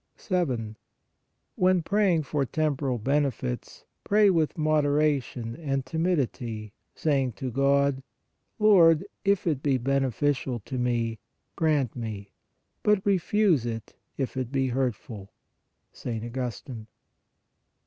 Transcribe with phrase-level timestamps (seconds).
[0.17, 0.75] 7.
[1.53, 8.01] When praying for temporal benefits, pray with moderation and timidity, saying to God:
[8.57, 11.19] "Lord, if it be beneficial to me,
[11.55, 12.31] grant me...
[12.81, 15.29] but refuse it, if it be hurtful"
[15.93, 16.25] (St.
[16.25, 16.87] Augustine).